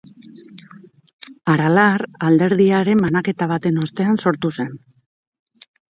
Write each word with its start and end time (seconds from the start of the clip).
Aralar 1.55 2.05
alderdiaren 2.29 3.03
banaketa 3.07 3.49
baten 3.55 3.77
ostean 3.83 4.19
sortu 4.25 4.53
zen. 4.57 4.73